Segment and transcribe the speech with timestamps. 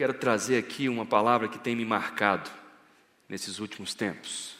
[0.00, 2.50] quero trazer aqui uma palavra que tem me marcado
[3.28, 4.54] nesses últimos tempos.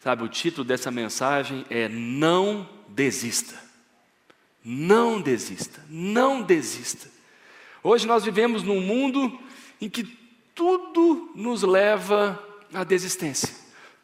[0.00, 3.58] Sabe, o título dessa mensagem é Não Desista.
[4.62, 7.08] Não desista, não desista.
[7.82, 9.40] Hoje nós vivemos num mundo
[9.80, 10.04] em que
[10.54, 12.38] tudo nos leva
[12.74, 13.48] à desistência,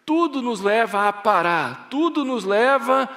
[0.06, 3.08] tudo nos leva a parar, tudo nos leva a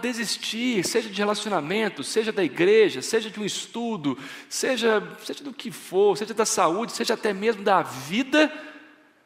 [0.00, 4.18] desistir, seja de relacionamento, seja da igreja, seja de um estudo,
[4.48, 8.52] seja, seja do que for, seja da saúde, seja até mesmo da vida,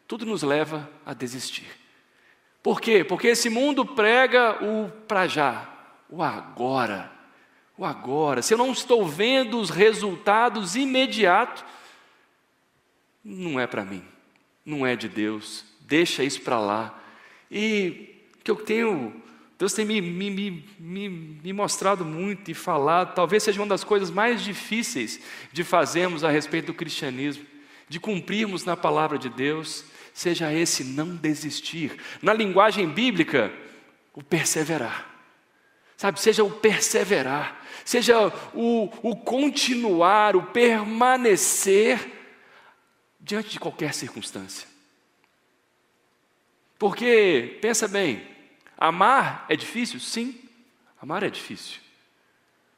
[0.06, 1.70] tudo nos leva a desistir.
[2.62, 3.02] Por quê?
[3.02, 5.68] Porque esse mundo prega o para já,
[6.08, 7.10] o agora,
[7.76, 8.42] o agora.
[8.42, 11.64] Se eu não estou vendo os resultados imediatos,
[13.24, 14.04] não é para mim,
[14.64, 16.98] não é de Deus, deixa isso para lá.
[17.50, 19.21] E que eu tenho,
[19.62, 20.28] Deus tem me, me,
[20.76, 25.20] me, me, mostrado muito e falado, talvez seja uma das coisas mais difíceis
[25.52, 27.46] de fazermos a respeito do cristianismo,
[27.88, 31.96] de cumprirmos na palavra de Deus, seja esse não desistir.
[32.20, 33.52] Na linguagem bíblica,
[34.12, 35.08] o perseverar.
[35.96, 42.00] Sabe, seja o perseverar, seja o, o continuar, o permanecer
[43.20, 44.66] diante de qualquer circunstância.
[46.80, 48.31] Porque, pensa bem,
[48.88, 50.00] amar é difícil?
[50.00, 50.38] Sim,
[51.00, 51.80] amar é difícil.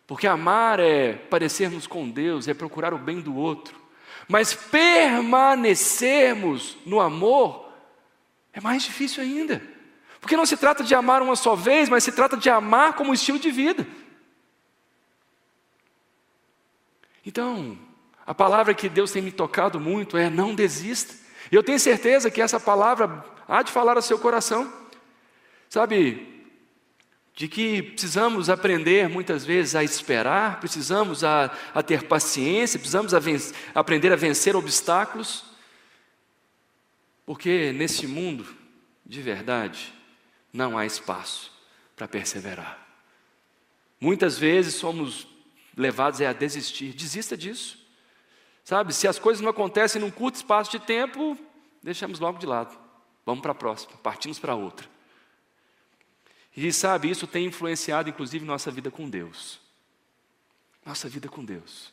[0.06, 3.82] Porque amar é parecermos com Deus, é procurar o bem do outro.
[4.28, 7.72] Mas permanecermos no amor
[8.52, 9.62] é mais difícil ainda.
[10.20, 13.14] Porque não se trata de amar uma só vez, mas se trata de amar como
[13.14, 13.86] estilo de vida.
[17.26, 17.78] Então,
[18.26, 21.14] a palavra que Deus tem me tocado muito é não desista.
[21.50, 24.70] E eu tenho certeza que essa palavra há de falar ao seu coração.
[25.74, 26.24] Sabe,
[27.34, 33.18] de que precisamos aprender muitas vezes a esperar, precisamos a, a ter paciência, precisamos a
[33.74, 35.44] aprender a vencer obstáculos,
[37.26, 38.46] porque nesse mundo,
[39.04, 39.92] de verdade,
[40.52, 41.50] não há espaço
[41.96, 42.78] para perseverar.
[44.00, 45.26] Muitas vezes somos
[45.76, 47.84] levados a desistir, desista disso.
[48.62, 51.36] Sabe, se as coisas não acontecem num curto espaço de tempo,
[51.82, 52.78] deixamos logo de lado.
[53.26, 54.93] Vamos para a próxima, partimos para outra.
[56.56, 59.60] E sabe, isso tem influenciado inclusive nossa vida com Deus.
[60.84, 61.92] Nossa vida com Deus.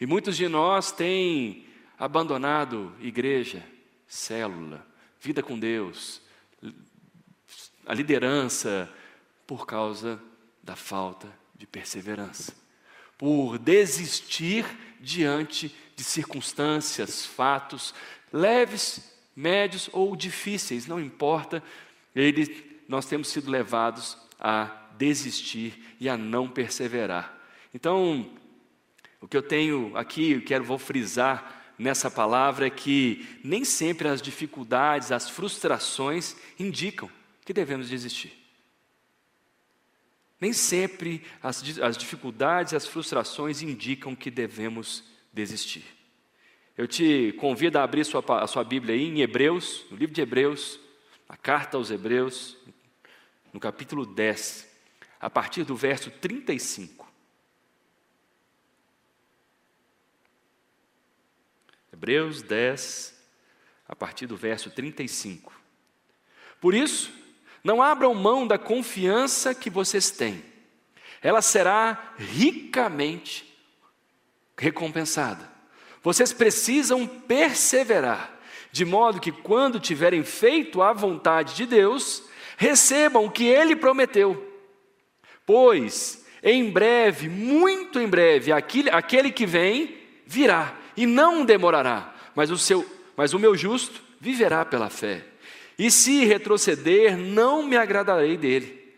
[0.00, 1.66] E muitos de nós têm
[1.98, 3.64] abandonado igreja,
[4.06, 4.86] célula,
[5.20, 6.22] vida com Deus,
[7.84, 8.88] a liderança,
[9.46, 10.20] por causa
[10.62, 11.26] da falta
[11.56, 12.54] de perseverança.
[13.16, 14.64] Por desistir
[15.00, 17.94] diante de circunstâncias, fatos,
[18.32, 21.62] leves, médios ou difíceis, não importa,
[22.14, 22.46] ele,
[22.88, 27.38] nós temos sido levados a desistir e a não perseverar.
[27.74, 28.30] Então,
[29.20, 34.08] o que eu tenho aqui, eu quero vou frisar nessa palavra é que nem sempre
[34.08, 37.10] as dificuldades, as frustrações indicam
[37.44, 38.32] que devemos desistir.
[40.40, 45.84] Nem sempre as, as dificuldades, as frustrações indicam que devemos desistir.
[46.76, 50.20] Eu te convido a abrir sua, a sua Bíblia aí em Hebreus, no livro de
[50.20, 50.78] Hebreus,
[51.28, 52.56] a carta aos Hebreus,
[53.52, 54.66] no capítulo 10,
[55.20, 57.08] a partir do verso 35.
[61.92, 63.14] Hebreus 10,
[63.88, 65.52] a partir do verso 35.
[66.60, 67.12] Por isso,
[67.64, 70.44] não abram mão da confiança que vocês têm,
[71.20, 73.52] ela será ricamente
[74.56, 75.50] recompensada.
[76.02, 78.38] Vocês precisam perseverar,
[78.70, 82.27] de modo que, quando tiverem feito a vontade de Deus,
[82.58, 84.44] recebam o que Ele prometeu.
[85.46, 89.96] Pois, em breve, muito em breve, aquele, aquele que vem
[90.26, 92.84] virá e não demorará, mas o, seu,
[93.16, 95.24] mas o meu justo viverá pela fé.
[95.78, 98.92] E se retroceder, não me agradarei dele.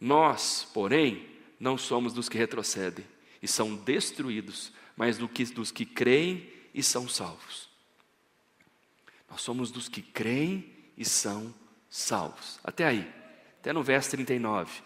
[0.00, 1.26] Nós, porém,
[1.60, 3.04] não somos dos que retrocedem
[3.42, 7.68] e são destruídos, mas do que, dos que creem e são salvos.
[9.30, 11.54] Nós somos dos que creem e são
[11.94, 12.58] salvos.
[12.64, 13.08] Até aí,
[13.60, 14.82] até no verso 39.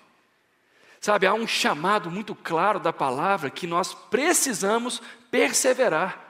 [1.00, 5.00] Sabe, há um chamado muito claro da palavra que nós precisamos
[5.30, 6.22] perseverar.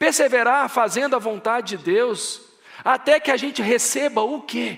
[0.00, 2.42] Perseverar fazendo a vontade de Deus,
[2.84, 4.76] até que a gente receba o quê?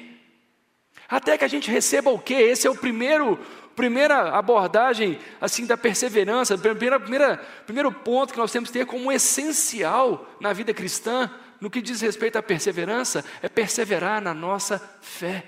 [1.08, 2.34] Até que a gente receba o quê?
[2.34, 3.40] Esse é o primeiro
[3.74, 9.10] primeira abordagem assim da perseverança, primeira, primeira, primeiro ponto que nós temos que ter como
[9.10, 11.28] essencial na vida cristã,
[11.64, 15.46] no que diz respeito à perseverança, é perseverar na nossa fé.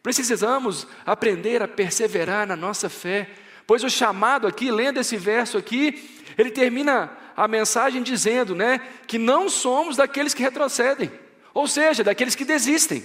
[0.00, 3.28] Precisamos aprender a perseverar na nossa fé,
[3.66, 9.18] pois o chamado aqui, lendo esse verso aqui, ele termina a mensagem dizendo, né, que
[9.18, 11.10] não somos daqueles que retrocedem,
[11.52, 13.02] ou seja, daqueles que desistem.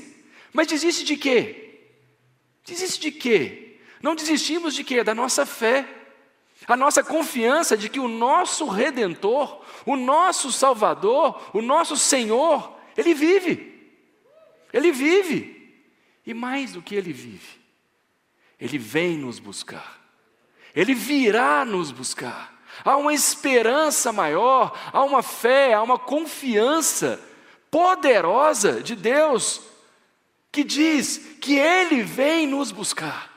[0.54, 1.88] Mas desiste de quê?
[2.68, 3.80] Desiste de quê?
[4.00, 5.04] Não desistimos de quê?
[5.04, 5.88] Da nossa fé.
[6.68, 13.14] A nossa confiança de que o nosso redentor, o nosso salvador, o nosso Senhor, ele
[13.14, 13.94] vive.
[14.74, 15.54] Ele vive.
[16.26, 17.60] E mais do que ele vive,
[18.60, 20.02] ele vem nos buscar.
[20.76, 22.54] Ele virá nos buscar.
[22.84, 27.20] Há uma esperança maior, há uma fé, há uma confiança
[27.72, 29.62] poderosa de Deus
[30.52, 33.35] que diz que Ele vem nos buscar.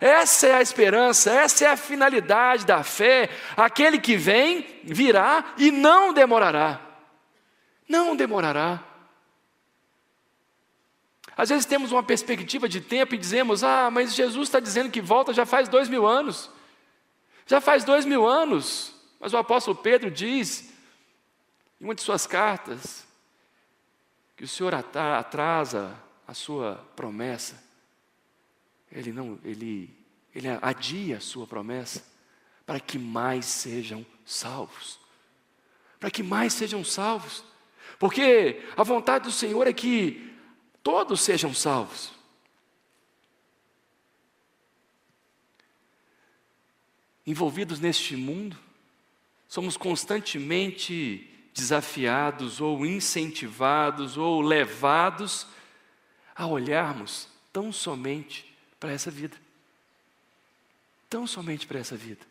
[0.00, 3.30] Essa é a esperança, essa é a finalidade da fé.
[3.56, 6.80] Aquele que vem, virá e não demorará.
[7.88, 8.82] Não demorará.
[11.36, 15.00] Às vezes temos uma perspectiva de tempo e dizemos: Ah, mas Jesus está dizendo que
[15.00, 16.50] volta já faz dois mil anos.
[17.46, 18.94] Já faz dois mil anos.
[19.18, 20.72] Mas o apóstolo Pedro diz,
[21.80, 23.06] em uma de suas cartas,
[24.36, 25.96] que o Senhor atrasa
[26.26, 27.67] a sua promessa.
[28.90, 29.94] Ele não, ele,
[30.34, 32.02] ele adia a sua promessa
[32.64, 34.98] para que mais sejam salvos.
[35.98, 37.44] Para que mais sejam salvos.
[37.98, 40.34] Porque a vontade do Senhor é que
[40.82, 42.12] todos sejam salvos.
[47.26, 48.56] Envolvidos neste mundo,
[49.46, 55.46] somos constantemente desafiados ou incentivados ou levados
[56.34, 58.47] a olharmos tão somente
[58.78, 59.36] para essa vida.
[61.08, 62.24] Tão somente para essa vida.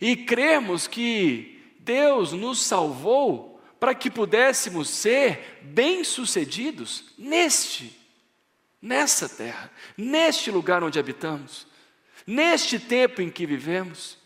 [0.00, 7.98] E cremos que Deus nos salvou para que pudéssemos ser bem-sucedidos neste,
[8.80, 11.66] nessa terra, neste lugar onde habitamos,
[12.26, 14.18] neste tempo em que vivemos.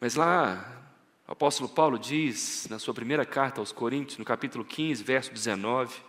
[0.00, 0.92] Mas lá,
[1.26, 6.07] o apóstolo Paulo diz, na sua primeira carta aos Coríntios, no capítulo 15, verso 19,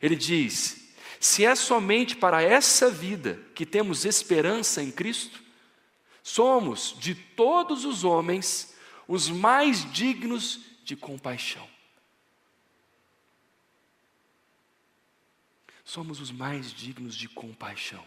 [0.00, 5.42] ele diz: Se é somente para essa vida que temos esperança em Cristo,
[6.22, 8.74] somos de todos os homens
[9.06, 11.66] os mais dignos de compaixão.
[15.84, 18.04] Somos os mais dignos de compaixão.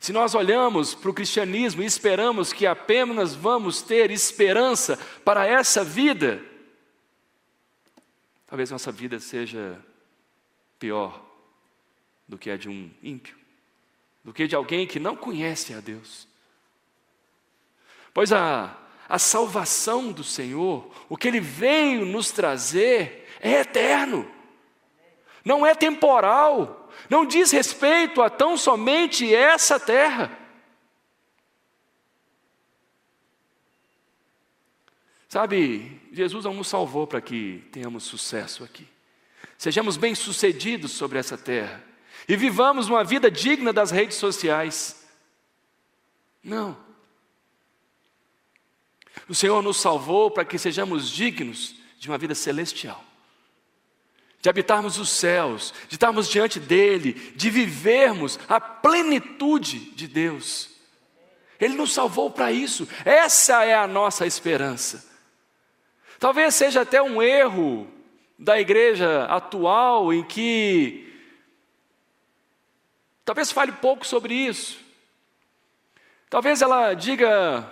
[0.00, 5.84] Se nós olhamos para o cristianismo e esperamos que apenas vamos ter esperança para essa
[5.84, 6.42] vida,
[8.50, 9.78] talvez nossa vida seja
[10.76, 11.22] pior
[12.26, 13.36] do que a de um ímpio,
[14.24, 16.26] do que de alguém que não conhece a Deus.
[18.12, 18.76] Pois a,
[19.08, 24.28] a salvação do Senhor, o que Ele veio nos trazer, é eterno,
[25.44, 30.39] não é temporal, não diz respeito a tão somente essa terra.
[35.30, 38.84] Sabe, Jesus não nos salvou para que tenhamos sucesso aqui.
[39.56, 41.84] Sejamos bem-sucedidos sobre essa terra
[42.28, 45.06] e vivamos uma vida digna das redes sociais.
[46.42, 46.76] Não.
[49.28, 53.04] O Senhor nos salvou para que sejamos dignos de uma vida celestial,
[54.40, 60.70] de habitarmos os céus, de estarmos diante dEle, de vivermos a plenitude de Deus.
[61.60, 65.08] Ele nos salvou para isso, essa é a nossa esperança.
[66.20, 67.88] Talvez seja até um erro
[68.38, 71.10] da igreja atual em que
[73.24, 74.78] talvez fale pouco sobre isso.
[76.28, 77.66] Talvez ela diga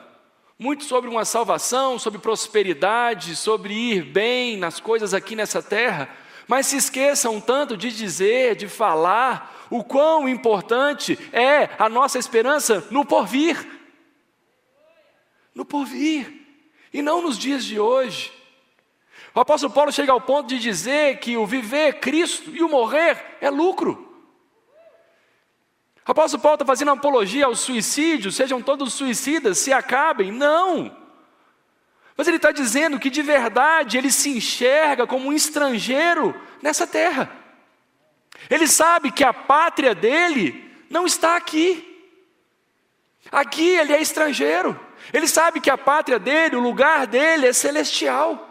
[0.58, 6.08] muito sobre uma salvação, sobre prosperidade, sobre ir bem nas coisas aqui nessa terra,
[6.46, 12.82] mas se esqueçam tanto de dizer, de falar, o quão importante é a nossa esperança
[12.90, 13.78] no porvir.
[15.54, 16.32] No porvir,
[16.94, 18.37] e não nos dias de hoje.
[19.34, 22.68] O apóstolo Paulo chega ao ponto de dizer que o viver é Cristo e o
[22.68, 24.06] morrer é lucro.
[26.06, 30.32] O apóstolo Paulo está fazendo apologia ao suicídio, sejam todos suicidas, se acabem.
[30.32, 30.96] Não.
[32.16, 37.30] Mas ele está dizendo que de verdade ele se enxerga como um estrangeiro nessa terra.
[38.48, 41.84] Ele sabe que a pátria dele não está aqui.
[43.30, 44.80] Aqui ele é estrangeiro.
[45.12, 48.47] Ele sabe que a pátria dele, o lugar dele é celestial.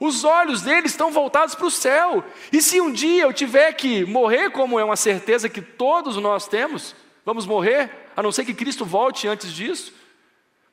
[0.00, 2.24] Os olhos dele estão voltados para o céu.
[2.50, 6.48] E se um dia eu tiver que morrer, como é uma certeza que todos nós
[6.48, 9.92] temos, vamos morrer, a não ser que Cristo volte antes disso,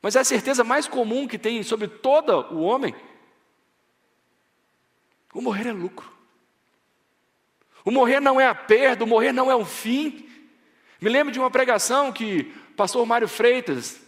[0.00, 2.94] mas é a certeza mais comum que tem sobre todo o homem.
[5.34, 6.10] O morrer é lucro.
[7.84, 10.26] O morrer não é a perda, o morrer não é um fim.
[11.00, 12.44] Me lembro de uma pregação que
[12.76, 14.00] pastor Mário Freitas,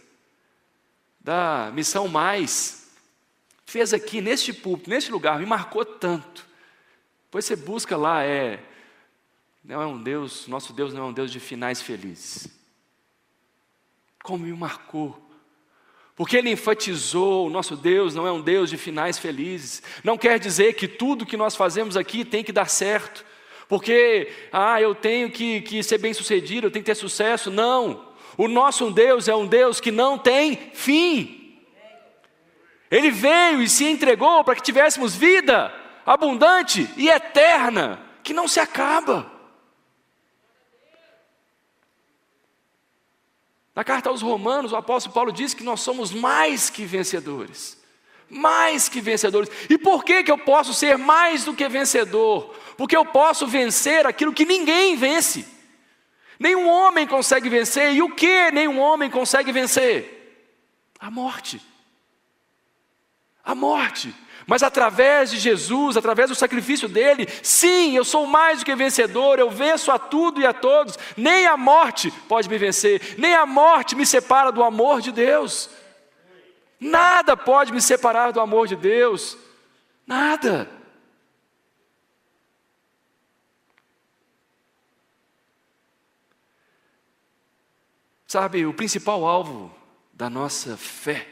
[1.19, 2.80] da Missão Mais,
[3.71, 6.45] fez aqui neste púlpito, neste lugar, me marcou tanto.
[7.25, 8.59] Depois você busca lá, é.
[9.63, 12.49] Não é um Deus, nosso Deus não é um Deus de finais felizes.
[14.21, 15.17] Como me marcou.
[16.17, 19.81] Porque ele enfatizou: o nosso Deus não é um Deus de finais felizes.
[20.03, 23.23] Não quer dizer que tudo que nós fazemos aqui tem que dar certo.
[23.69, 27.49] Porque, ah, eu tenho que, que ser bem sucedido, eu tenho que ter sucesso.
[27.49, 28.11] Não.
[28.37, 31.40] O nosso Deus é um Deus que não tem fim.
[32.91, 35.73] Ele veio e se entregou para que tivéssemos vida
[36.05, 39.31] abundante e eterna, que não se acaba.
[43.73, 47.81] Na carta aos Romanos, o apóstolo Paulo diz que nós somos mais que vencedores.
[48.29, 49.49] Mais que vencedores.
[49.69, 52.53] E por que, que eu posso ser mais do que vencedor?
[52.75, 55.47] Porque eu posso vencer aquilo que ninguém vence.
[56.37, 57.93] Nenhum homem consegue vencer.
[57.93, 60.89] E o que nenhum homem consegue vencer?
[60.99, 61.70] A morte.
[63.43, 64.13] A morte.
[64.47, 69.39] Mas através de Jesus, através do sacrifício dele, sim, eu sou mais do que vencedor,
[69.39, 70.97] eu venço a tudo e a todos.
[71.15, 75.69] Nem a morte pode me vencer, nem a morte me separa do amor de Deus.
[76.79, 79.37] Nada pode me separar do amor de Deus.
[80.05, 80.69] Nada.
[88.25, 89.75] Sabe, o principal alvo
[90.13, 91.27] da nossa fé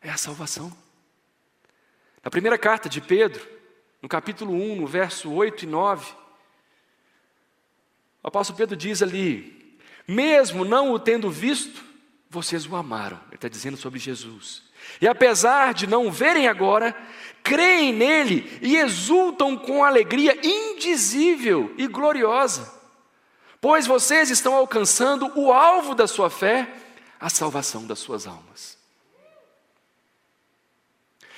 [0.00, 0.79] é a salvação.
[2.22, 3.46] Na primeira carta de Pedro,
[4.02, 6.12] no capítulo 1, no verso 8 e 9,
[8.22, 11.82] o apóstolo Pedro diz ali: Mesmo não o tendo visto,
[12.28, 13.18] vocês o amaram.
[13.28, 14.62] Ele está dizendo sobre Jesus.
[15.00, 16.96] E apesar de não o verem agora,
[17.42, 22.72] creem nele e exultam com alegria indizível e gloriosa,
[23.60, 26.68] pois vocês estão alcançando o alvo da sua fé,
[27.18, 28.69] a salvação das suas almas.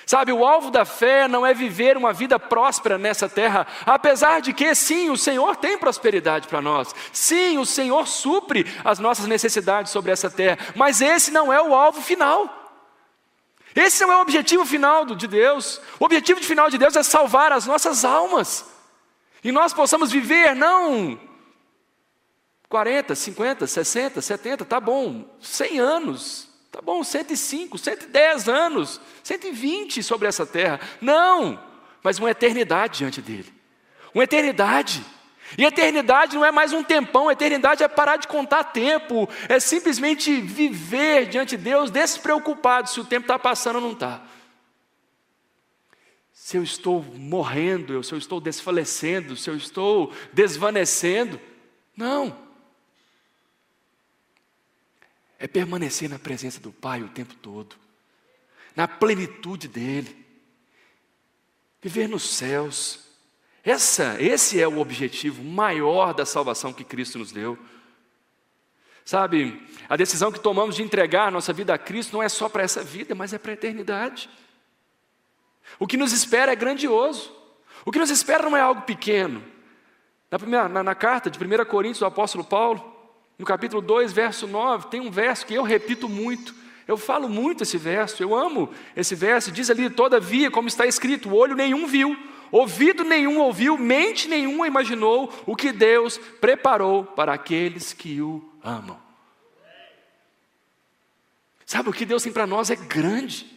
[0.05, 4.53] Sabe, o alvo da fé não é viver uma vida próspera nessa terra, apesar de
[4.53, 9.93] que, sim, o Senhor tem prosperidade para nós, sim, o Senhor supre as nossas necessidades
[9.93, 12.59] sobre essa terra, mas esse não é o alvo final.
[13.75, 15.81] Esse não é o objetivo final de Deus.
[15.99, 18.67] O objetivo final de Deus é salvar as nossas almas,
[19.45, 21.19] e nós possamos viver não
[22.69, 30.27] 40, 50, 60, 70, tá bom, 100 anos, Tá bom, 105, 110 anos, 120 sobre
[30.27, 30.81] essa terra.
[31.03, 31.63] Não,
[32.03, 33.53] mas uma eternidade diante dele.
[34.15, 35.05] Uma eternidade.
[35.59, 40.41] E eternidade não é mais um tempão, eternidade é parar de contar tempo, é simplesmente
[40.41, 44.23] viver diante de Deus despreocupado se o tempo está passando ou não está.
[46.33, 51.39] Se eu estou morrendo, se eu estou desfalecendo, se eu estou desvanecendo.
[51.95, 52.51] Não
[55.43, 57.75] é permanecer na presença do Pai o tempo todo,
[58.77, 60.25] na plenitude dEle,
[61.83, 63.01] viver nos céus.
[63.65, 67.59] Essa, esse é o objetivo maior da salvação que Cristo nos deu.
[69.05, 72.63] Sabe, a decisão que tomamos de entregar nossa vida a Cristo não é só para
[72.63, 74.31] essa vida, mas é para a eternidade.
[75.77, 77.35] O que nos espera é grandioso.
[77.85, 79.43] O que nos espera não é algo pequeno.
[80.31, 82.92] Na, primeira, na, na carta de 1 Coríntios, o apóstolo Paulo,
[83.43, 86.55] no capítulo 2, verso 9, tem um verso que eu repito muito.
[86.87, 89.51] Eu falo muito esse verso, eu amo esse verso.
[89.51, 92.17] Diz ali: Todavia, como está escrito, olho nenhum viu,
[92.53, 98.97] ouvido nenhum ouviu, mente nenhuma imaginou o que Deus preparou para aqueles que o amam.
[101.67, 103.51] Sabe, o que Deus tem para nós é grande.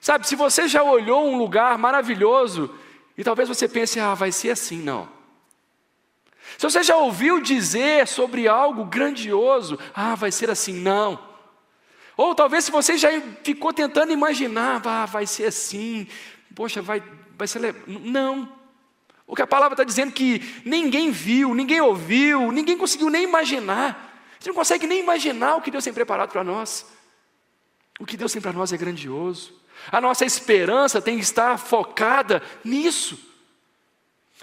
[0.00, 2.72] Sabe, se você já olhou um lugar maravilhoso
[3.16, 5.17] e talvez você pense, ah, vai ser assim, não.
[6.56, 11.28] Se você já ouviu dizer sobre algo grandioso, ah, vai ser assim, não.
[12.16, 13.08] Ou talvez se você já
[13.44, 16.06] ficou tentando imaginar, ah, vai ser assim,
[16.54, 17.02] poxa, vai,
[17.36, 17.74] vai ser.
[17.86, 18.52] Não.
[19.26, 24.24] O que a palavra está dizendo que ninguém viu, ninguém ouviu, ninguém conseguiu nem imaginar.
[24.40, 26.86] Você não consegue nem imaginar o que Deus tem preparado para nós.
[28.00, 29.52] O que Deus tem para nós é grandioso.
[29.92, 33.27] A nossa esperança tem que estar focada nisso.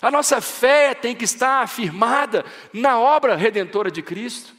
[0.01, 4.53] A nossa fé tem que estar afirmada na obra redentora de Cristo.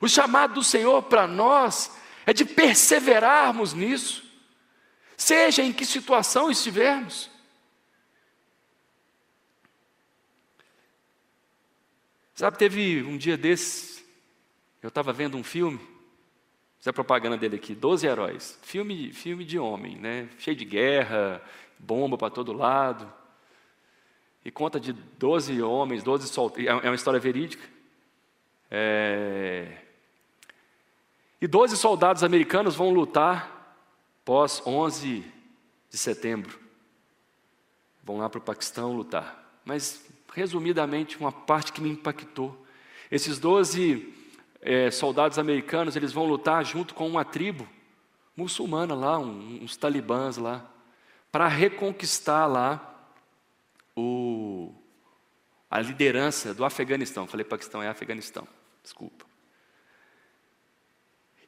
[0.00, 1.90] O chamado do Senhor para nós
[2.24, 4.24] é de perseverarmos nisso,
[5.16, 7.28] seja em que situação estivermos.
[12.34, 14.04] Sabe, teve um dia desses,
[14.80, 15.80] eu estava vendo um filme,
[16.86, 20.28] é a propaganda dele aqui, Doze Heróis, filme, filme de homem, né?
[20.38, 21.42] cheio de guerra,
[21.78, 23.17] bomba para todo lado
[24.48, 27.68] e conta de 12 homens, 12 solteiros, é uma história verídica.
[28.70, 29.82] É...
[31.38, 33.76] E 12 soldados americanos vão lutar
[34.24, 35.22] pós 11
[35.90, 36.58] de setembro.
[38.02, 39.60] Vão lá para o Paquistão lutar.
[39.66, 42.64] Mas, resumidamente, uma parte que me impactou.
[43.10, 44.14] Esses 12
[44.62, 47.68] é, soldados americanos, eles vão lutar junto com uma tribo
[48.34, 50.64] muçulmana lá, uns talibãs lá,
[51.30, 52.97] para reconquistar lá
[53.98, 54.72] o,
[55.70, 57.26] a liderança do Afeganistão.
[57.26, 58.46] Falei Paquistão, é Afeganistão,
[58.82, 59.26] desculpa.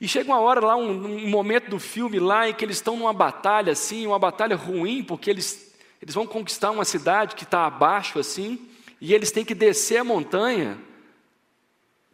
[0.01, 2.97] E chega uma hora lá, um, um, momento do filme lá, em que eles estão
[2.97, 7.67] numa batalha assim, uma batalha ruim, porque eles, eles vão conquistar uma cidade que está
[7.67, 8.67] abaixo assim,
[9.01, 10.79] e eles têm que descer a montanha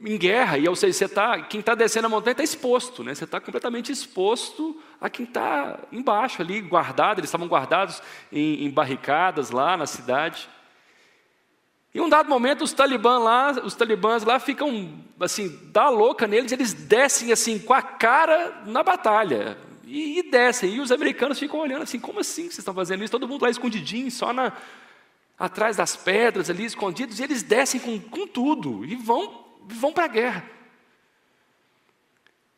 [0.00, 3.14] em guerra, e ou seja, você tá, quem está descendo a montanha está exposto, né?
[3.14, 8.70] você está completamente exposto a quem está embaixo ali, guardado, eles estavam guardados em, em
[8.70, 10.48] barricadas lá na cidade.
[11.94, 16.52] Em um dado momento, os talibãs lá, os talibãs lá ficam assim, dá louca neles,
[16.52, 19.56] eles descem assim com a cara na batalha.
[19.84, 20.74] E, e descem.
[20.74, 23.12] E os americanos ficam olhando assim, como assim vocês estão fazendo isso?
[23.12, 24.52] Todo mundo lá escondidinho, só na,
[25.38, 30.04] atrás das pedras ali, escondidos, e eles descem com, com tudo e vão, vão para
[30.04, 30.55] a guerra.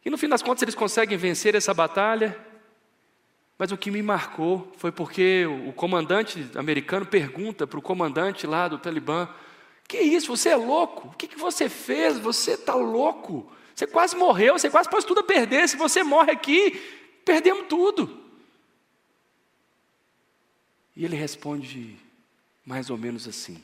[0.09, 2.35] E no fim das contas eles conseguem vencer essa batalha,
[3.59, 8.69] mas o que me marcou foi porque o comandante americano pergunta para o comandante lá
[8.69, 9.29] do Talibã:
[9.87, 11.09] Que isso, você é louco?
[11.09, 12.19] O que, que você fez?
[12.21, 13.53] Você está louco?
[13.75, 15.69] Você quase morreu, você quase pôs tudo a perder.
[15.69, 16.71] Se você morre aqui,
[17.23, 18.19] perdemos tudo.
[20.97, 21.99] E ele responde
[22.65, 23.62] mais ou menos assim: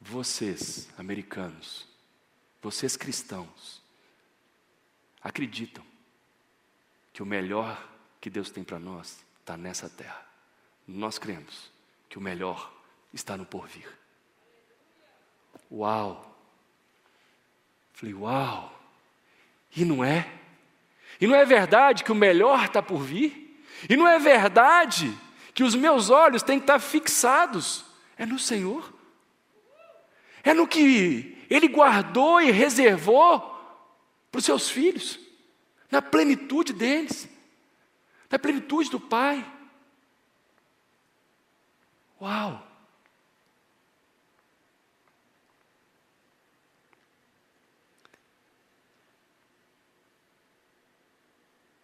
[0.00, 1.88] Vocês, americanos,
[2.62, 3.87] vocês cristãos,
[5.22, 5.84] acreditam
[7.12, 7.86] que o melhor
[8.20, 10.26] que Deus tem para nós está nessa terra.
[10.86, 11.70] Nós cremos
[12.08, 12.72] que o melhor
[13.12, 13.88] está no porvir.
[15.70, 16.24] Uau!
[17.92, 18.80] Falei, uau!
[19.74, 20.32] E não é?
[21.20, 23.62] E não é verdade que o melhor está por vir?
[23.88, 25.16] E não é verdade
[25.52, 27.84] que os meus olhos têm que estar fixados?
[28.16, 28.94] É no Senhor.
[30.42, 33.47] É no que Ele guardou e reservou
[34.30, 35.18] para os seus filhos
[35.90, 37.28] na plenitude deles,
[38.30, 39.44] na plenitude do Pai.
[42.20, 42.66] Uau!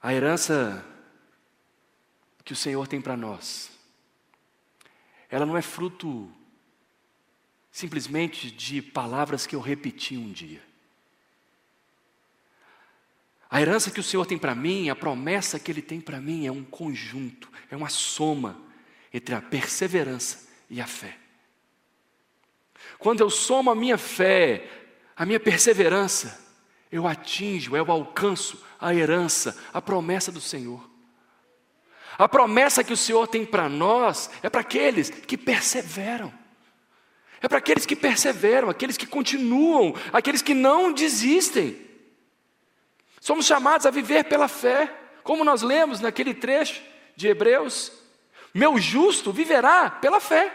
[0.03, 0.85] A herança
[2.45, 3.71] que o Senhor tem para nós,
[5.31, 6.31] ela não é fruto
[7.71, 10.63] simplesmente de palavras que eu repeti um dia.
[13.55, 16.45] A herança que o Senhor tem para mim, a promessa que Ele tem para mim
[16.45, 18.61] é um conjunto, é uma soma
[19.13, 21.17] entre a perseverança e a fé.
[22.99, 24.69] Quando eu somo a minha fé,
[25.15, 26.37] a minha perseverança,
[26.91, 30.91] eu atinjo, eu alcanço a herança, a promessa do Senhor.
[32.19, 36.35] A promessa que o Senhor tem para nós é para aqueles que perseveram.
[37.41, 41.84] É para aqueles que perseveram, aqueles que continuam, aqueles que não desistem.
[43.25, 46.83] Somos chamados a viver pela fé, como nós lemos naquele trecho
[47.17, 47.91] de Hebreus:
[48.53, 50.53] meu justo viverá pela fé.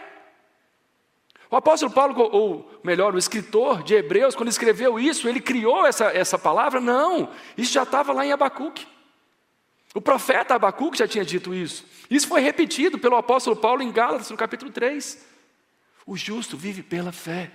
[1.50, 6.16] O apóstolo Paulo, ou melhor, o escritor de Hebreus, quando escreveu isso, ele criou essa,
[6.16, 6.80] essa palavra?
[6.80, 8.86] Não, isso já estava lá em Abacuque.
[9.92, 11.84] O profeta Abacuque já tinha dito isso.
[12.08, 15.26] Isso foi repetido pelo apóstolo Paulo em Gálatas, no capítulo 3.
[16.06, 17.50] O justo vive pela fé.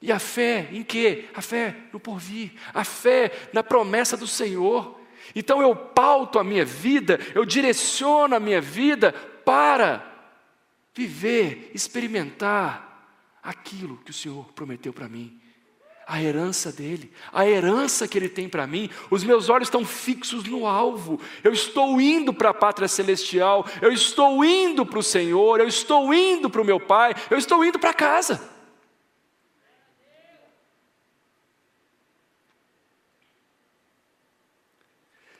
[0.00, 1.24] E a fé em quê?
[1.34, 4.98] A fé no porvir, a fé na promessa do Senhor.
[5.34, 9.12] Então eu pauto a minha vida, eu direciono a minha vida
[9.44, 10.04] para
[10.94, 12.88] viver, experimentar
[13.42, 15.40] aquilo que o Senhor prometeu para mim.
[16.06, 20.44] A herança dele, a herança que ele tem para mim, os meus olhos estão fixos
[20.44, 21.20] no alvo.
[21.44, 26.14] Eu estou indo para a pátria celestial, eu estou indo para o Senhor, eu estou
[26.14, 28.57] indo para o meu Pai, eu estou indo para casa.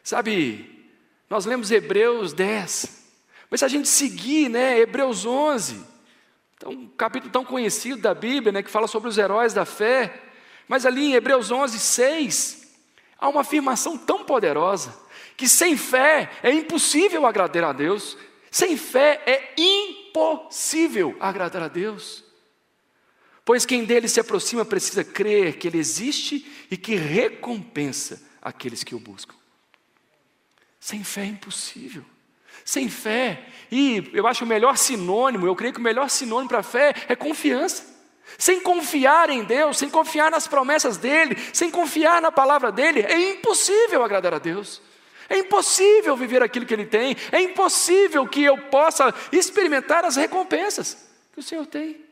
[0.08, 0.88] Sabe,
[1.28, 3.10] nós lemos Hebreus 10,
[3.50, 5.84] mas se a gente seguir, né, Hebreus 11,
[6.56, 10.18] então, um capítulo tão conhecido da Bíblia, né, que fala sobre os heróis da fé,
[10.66, 12.74] mas ali em Hebreus 11, 6,
[13.18, 14.98] há uma afirmação tão poderosa,
[15.36, 18.16] que sem fé é impossível agradar a Deus,
[18.50, 22.24] sem fé é impossível agradar a Deus.
[23.44, 28.94] Pois quem dele se aproxima precisa crer que ele existe e que recompensa aqueles que
[28.94, 29.37] o buscam.
[30.80, 32.04] Sem fé é impossível.
[32.64, 33.46] Sem fé.
[33.70, 37.16] E eu acho o melhor sinônimo, eu creio que o melhor sinônimo para fé é
[37.16, 37.96] confiança.
[38.36, 43.32] sem confiar em Deus, sem confiar nas promessas dEle, sem confiar na palavra dEle, é
[43.32, 44.82] impossível agradar a Deus.
[45.28, 51.08] É impossível viver aquilo que Ele tem, é impossível que eu possa experimentar as recompensas
[51.32, 52.04] que o Senhor tem.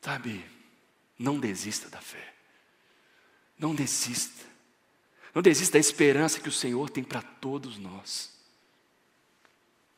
[0.00, 0.44] Sabe,
[1.18, 2.34] não desista da fé.
[3.58, 4.44] Não desista.
[5.34, 8.32] Não desista da esperança que o Senhor tem para todos nós.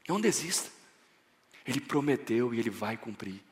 [0.08, 0.70] Não desista.
[1.66, 3.42] Ele prometeu e ele vai cumprir.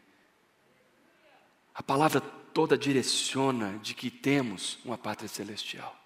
[1.74, 5.98] A palavra toda direciona de que temos uma pátria celestial.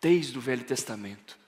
[0.00, 1.38] Desde o Velho Testamento.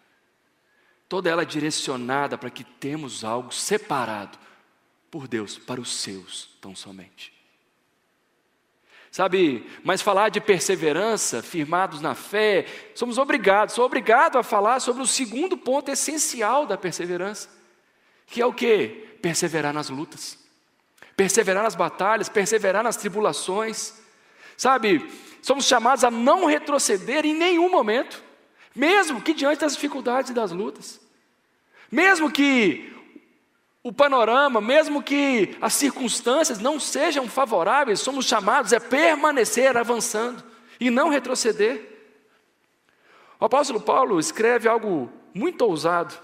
[1.08, 4.38] Toda ela é direcionada para que temos algo separado
[5.10, 7.33] por Deus para os seus, tão somente.
[9.14, 15.04] Sabe, mas falar de perseverança, firmados na fé, somos obrigados, sou obrigado a falar sobre
[15.04, 17.48] o segundo ponto essencial da perseverança,
[18.26, 18.88] que é o que?
[19.22, 20.36] Perseverar nas lutas,
[21.16, 23.94] perseverar nas batalhas, perseverar nas tribulações.
[24.56, 25.08] Sabe,
[25.40, 28.20] somos chamados a não retroceder em nenhum momento,
[28.74, 31.00] mesmo que diante das dificuldades e das lutas,
[31.88, 32.92] mesmo que
[33.84, 40.42] o panorama, mesmo que as circunstâncias não sejam favoráveis, somos chamados a permanecer avançando
[40.80, 41.92] e não retroceder.
[43.38, 46.14] O apóstolo Paulo escreve algo muito ousado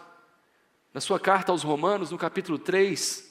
[0.95, 3.31] na sua carta aos Romanos, no capítulo 3,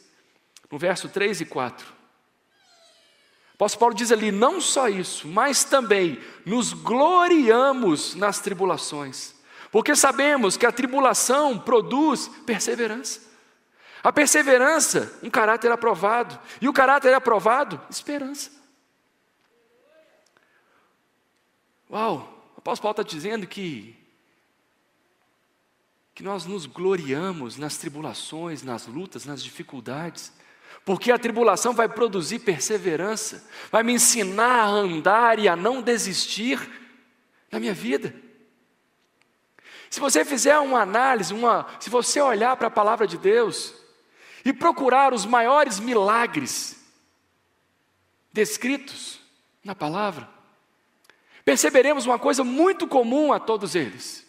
[0.71, 1.87] no verso 3 e 4.
[1.87, 9.33] O apóstolo Paulo diz ali: não só isso, mas também nos gloriamos nas tribulações,
[9.71, 13.28] porque sabemos que a tribulação produz perseverança.
[14.03, 16.39] A perseverança, um caráter aprovado.
[16.61, 18.51] E o caráter aprovado, esperança.
[21.91, 23.95] Uau, o apóstolo Paulo está dizendo que,
[26.13, 30.31] que nós nos gloriamos nas tribulações, nas lutas, nas dificuldades,
[30.85, 36.59] porque a tribulação vai produzir perseverança, vai me ensinar a andar e a não desistir
[37.51, 38.13] na minha vida.
[39.89, 43.78] Se você fizer uma análise, uma, se você olhar para a palavra de Deus,
[44.49, 46.75] e procurar os maiores milagres
[48.33, 49.19] descritos
[49.63, 50.27] na palavra,
[51.45, 54.25] perceberemos uma coisa muito comum a todos eles.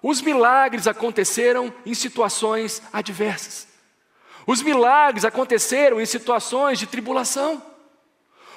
[0.00, 3.68] Os milagres aconteceram em situações adversas.
[4.46, 7.62] Os milagres aconteceram em situações de tribulação.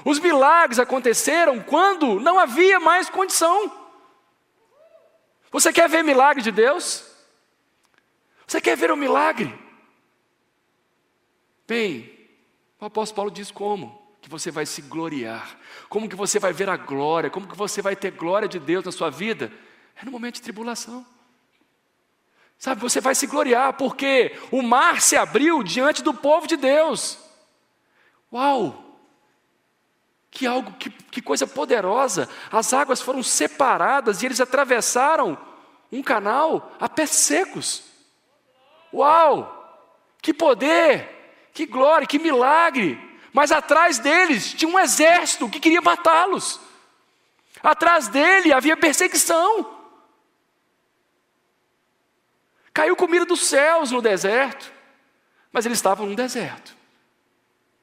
[0.05, 3.69] Os milagres aconteceram quando não havia mais condição.
[5.51, 7.03] Você quer ver milagre de Deus?
[8.47, 9.66] Você quer ver um milagre?
[11.67, 12.17] Bem,
[12.79, 15.57] o apóstolo Paulo diz como que você vai se gloriar,
[15.89, 18.85] como que você vai ver a glória, como que você vai ter glória de Deus
[18.85, 19.51] na sua vida,
[19.95, 21.05] é no momento de tribulação.
[22.57, 27.19] Sabe, você vai se gloriar, porque o mar se abriu diante do povo de Deus.
[28.31, 28.83] Uau!
[30.31, 32.27] Que algo, que, que coisa poderosa!
[32.51, 35.37] As águas foram separadas e eles atravessaram
[35.91, 37.83] um canal a pés secos.
[38.91, 39.53] Uau!
[40.21, 41.16] Que poder!
[41.57, 42.99] Que glória, que milagre!
[43.33, 46.59] Mas atrás deles tinha um exército que queria matá-los.
[47.63, 49.75] Atrás dele havia perseguição.
[52.71, 54.71] Caiu comida dos céus no deserto,
[55.51, 56.77] mas eles estavam num deserto,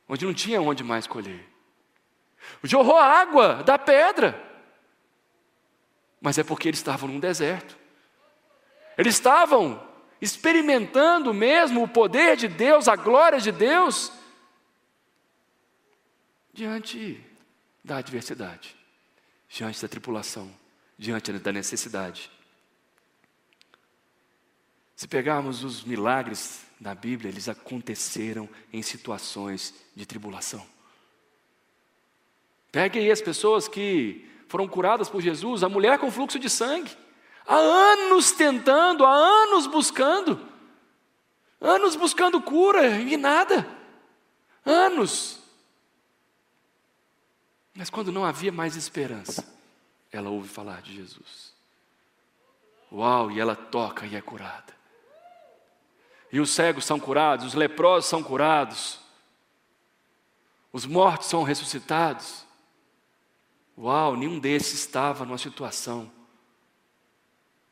[0.09, 1.45] onde não tinha onde mais colher.
[2.63, 4.41] Jorrou água da pedra,
[6.21, 7.77] mas é porque eles estavam num deserto.
[8.97, 9.94] Eles estavam
[10.25, 14.11] experimentando mesmo o poder de Deus, a glória de Deus,
[16.53, 17.23] diante
[17.85, 18.75] da adversidade,
[19.49, 20.51] diante da tripulação,
[20.99, 22.31] diante da necessidade.
[24.97, 30.65] Se pegarmos os milagres na Bíblia, eles aconteceram em situações de tribulação.
[32.73, 37.04] Pegue aí as pessoas que foram curadas por Jesus, a mulher com fluxo de sangue.
[37.47, 40.41] Há anos tentando, há anos buscando,
[41.61, 43.67] anos buscando cura e nada.
[44.65, 45.41] Anos.
[47.75, 49.47] Mas quando não havia mais esperança,
[50.11, 51.53] ela ouve falar de Jesus.
[52.91, 54.73] Uau, e ela toca e é curada.
[56.33, 59.01] E os cegos são curados, os leprosos são curados,
[60.73, 62.45] os mortos são ressuscitados.
[63.77, 66.11] Uau, nenhum desses estava numa situação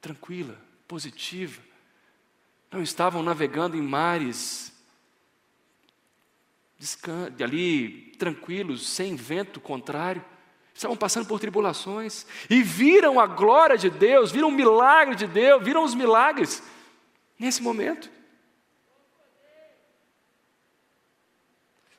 [0.02, 1.62] tranquila, positiva.
[2.70, 4.70] Não estavam navegando em mares
[7.42, 10.22] ali tranquilos, sem vento contrário.
[10.74, 15.62] Estavam passando por tribulações e viram a glória de Deus, viram o milagre de Deus,
[15.62, 16.62] viram os milagres
[17.38, 18.10] nesse momento.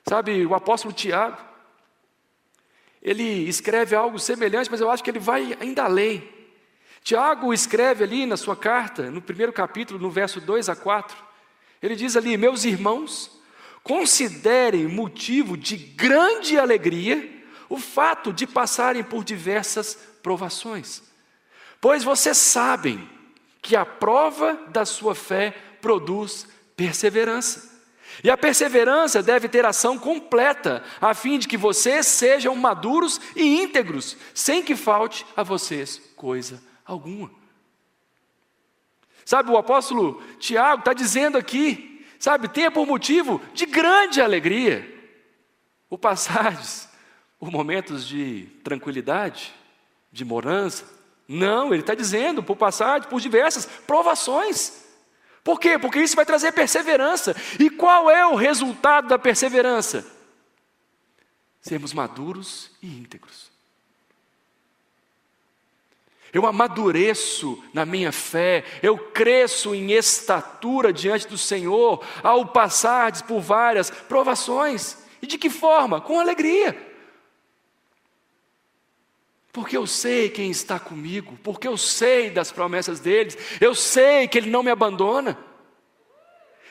[0.06, 1.42] Sabe, o apóstolo Tiago,
[3.00, 6.28] ele escreve algo semelhante, mas eu acho que ele vai ainda além.
[7.04, 11.14] Tiago escreve ali na sua carta, no primeiro capítulo, no verso 2 a 4,
[11.82, 13.30] ele diz ali: Meus irmãos,
[13.82, 21.02] considerem motivo de grande alegria o fato de passarem por diversas provações,
[21.78, 23.06] pois vocês sabem
[23.60, 27.74] que a prova da sua fé produz perseverança.
[28.22, 33.60] E a perseverança deve ter ação completa, a fim de que vocês sejam maduros e
[33.60, 36.73] íntegros, sem que falte a vocês coisa alguma.
[39.24, 44.92] Sabe, o apóstolo Tiago está dizendo aqui, sabe, tenha por motivo de grande alegria
[45.88, 46.88] o passares
[47.38, 49.54] por momentos de tranquilidade,
[50.12, 50.84] de morança.
[51.26, 54.84] Não, ele está dizendo por passar por diversas provações.
[55.42, 55.78] Por quê?
[55.78, 57.36] Porque isso vai trazer perseverança.
[57.58, 60.06] E qual é o resultado da perseverança?
[61.60, 63.43] Sermos maduros e íntegros.
[66.34, 73.40] Eu amadureço na minha fé, eu cresço em estatura diante do Senhor ao passar por
[73.40, 74.98] várias provações.
[75.22, 76.00] E de que forma?
[76.00, 76.76] Com alegria.
[79.52, 84.36] Porque eu sei quem está comigo, porque eu sei das promessas deles, eu sei que
[84.36, 85.38] ele não me abandona.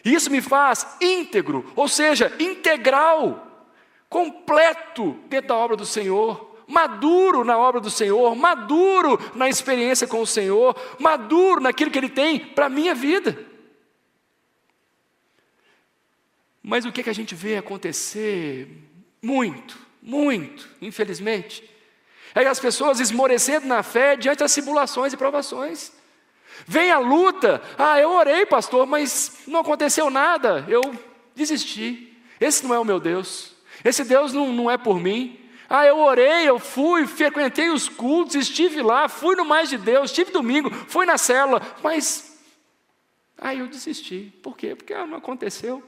[0.04, 3.70] Isso me faz íntegro, ou seja, integral,
[4.10, 10.22] completo dentro da obra do Senhor, maduro na obra do Senhor, maduro na experiência com
[10.22, 13.38] o Senhor, maduro naquilo que Ele tem para a minha vida.
[16.62, 18.68] Mas o que, é que a gente vê acontecer?
[19.22, 21.74] Muito, muito, infelizmente
[22.36, 25.92] é as pessoas esmorecendo na fé diante das tribulações e provações.
[26.66, 30.82] Vem a luta, ah, eu orei, pastor, mas não aconteceu nada, eu
[31.36, 32.18] desisti.
[32.40, 35.40] Esse não é o meu Deus, esse Deus não, não é por mim.
[35.76, 40.12] Ah, eu orei, eu fui, frequentei os cultos, estive lá, fui no mais de Deus,
[40.12, 42.40] estive domingo, fui na célula, mas
[43.36, 44.32] aí eu desisti.
[44.44, 44.76] Por quê?
[44.76, 45.82] Porque não aconteceu.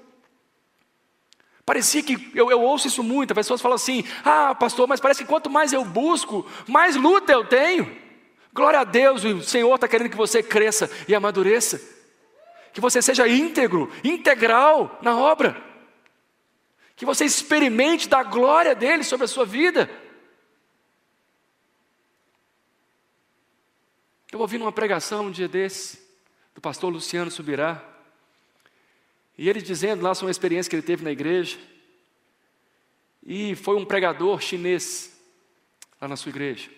[1.63, 5.23] Parecia que, eu, eu ouço isso muito, as pessoas falam assim: ah, pastor, mas parece
[5.23, 7.95] que quanto mais eu busco, mais luta eu tenho.
[8.51, 11.79] Glória a Deus, o Senhor está querendo que você cresça e amadureça,
[12.73, 15.63] que você seja íntegro, integral na obra,
[16.95, 19.89] que você experimente da glória dele sobre a sua vida.
[24.31, 25.99] Eu ouvi numa pregação um dia desse,
[26.53, 27.83] do pastor Luciano Subirá,
[29.37, 31.57] e ele dizendo lá sobre uma experiência que ele teve na igreja.
[33.21, 35.11] E foi um pregador chinês
[35.99, 36.69] lá na sua igreja.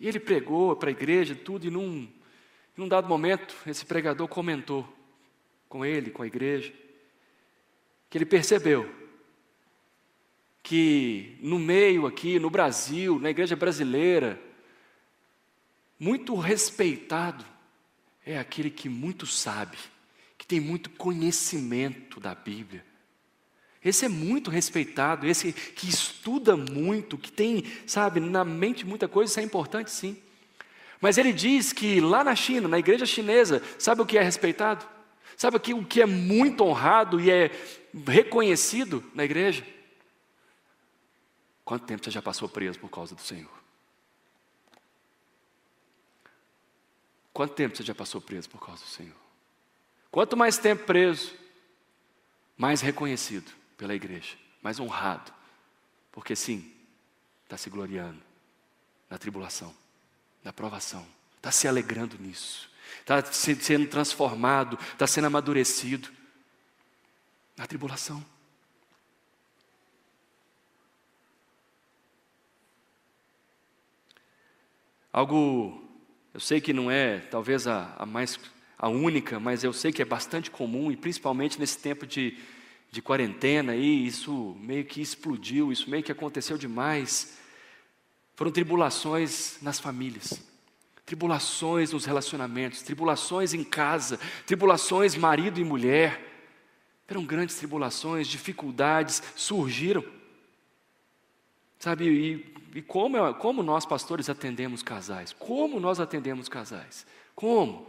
[0.00, 2.12] E ele pregou para a igreja tudo, e num,
[2.76, 4.88] num dado momento, esse pregador comentou
[5.68, 6.72] com ele, com a igreja,
[8.12, 8.94] que ele percebeu
[10.62, 14.38] que no meio aqui, no Brasil, na igreja brasileira,
[15.98, 17.42] muito respeitado
[18.26, 19.78] é aquele que muito sabe
[20.36, 22.84] que tem muito conhecimento da Bíblia.
[23.82, 29.30] Esse é muito respeitado, esse que estuda muito, que tem, sabe, na mente muita coisa,
[29.32, 30.18] isso é importante sim.
[31.00, 34.91] Mas ele diz que lá na China, na igreja chinesa, sabe o que é respeitado?
[35.36, 37.50] Sabe o que é muito honrado e é
[38.06, 39.66] reconhecido na igreja?
[41.64, 43.62] Quanto tempo você já passou preso por causa do Senhor?
[47.32, 49.16] Quanto tempo você já passou preso por causa do Senhor?
[50.10, 51.32] Quanto mais tempo preso,
[52.56, 55.32] mais reconhecido pela igreja, mais honrado,
[56.10, 56.70] porque sim,
[57.44, 58.22] está se gloriando
[59.08, 59.74] na tribulação,
[60.44, 66.10] na provação, está se alegrando nisso, está sendo transformado, está sendo amadurecido
[67.56, 68.24] na tribulação.
[75.12, 75.82] Algo,
[76.32, 78.38] eu sei que não é talvez a, a mais
[78.78, 82.36] a única, mas eu sei que é bastante comum, e principalmente nesse tempo de,
[82.90, 87.38] de quarentena, aí, isso meio que explodiu, isso meio que aconteceu demais.
[88.34, 90.42] Foram tribulações nas famílias,
[91.12, 96.18] tribulações nos relacionamentos, tribulações em casa, tribulações marido e mulher.
[97.06, 100.02] Eram grandes tribulações, dificuldades surgiram.
[101.78, 105.34] Sabe, e, e como, como nós pastores atendemos casais?
[105.34, 107.06] Como nós atendemos casais?
[107.34, 107.86] Como?